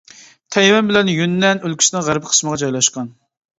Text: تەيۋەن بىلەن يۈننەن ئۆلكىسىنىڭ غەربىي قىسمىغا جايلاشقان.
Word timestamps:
تەيۋەن 0.55 0.89
بىلەن 0.91 1.11
يۈننەن 1.17 1.63
ئۆلكىسىنىڭ 1.69 2.07
غەربىي 2.09 2.35
قىسمىغا 2.35 2.61
جايلاشقان. 2.65 3.15